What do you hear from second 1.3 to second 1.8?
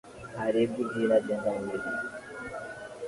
mwili.